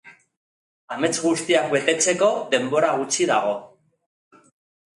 Amets 0.95 1.19
guztiak 1.25 1.67
betetzeko 1.75 2.31
denbora 2.55 2.91
gutxi 3.03 3.31
dago. 3.35 3.55